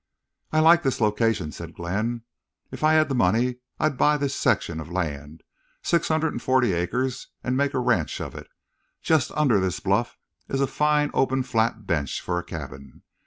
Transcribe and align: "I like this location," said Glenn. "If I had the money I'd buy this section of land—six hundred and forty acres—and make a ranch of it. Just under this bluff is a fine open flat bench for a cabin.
"I 0.51 0.61
like 0.61 0.81
this 0.81 0.99
location," 0.99 1.51
said 1.51 1.75
Glenn. 1.75 2.23
"If 2.71 2.83
I 2.83 2.93
had 2.93 3.07
the 3.07 3.13
money 3.13 3.57
I'd 3.79 3.99
buy 3.99 4.17
this 4.17 4.33
section 4.33 4.79
of 4.79 4.89
land—six 4.89 6.07
hundred 6.07 6.33
and 6.33 6.41
forty 6.41 6.73
acres—and 6.73 7.55
make 7.55 7.75
a 7.75 7.79
ranch 7.79 8.19
of 8.19 8.33
it. 8.33 8.47
Just 9.03 9.31
under 9.33 9.59
this 9.59 9.79
bluff 9.79 10.17
is 10.49 10.59
a 10.59 10.65
fine 10.65 11.11
open 11.13 11.43
flat 11.43 11.85
bench 11.85 12.19
for 12.19 12.39
a 12.39 12.43
cabin. 12.43 13.03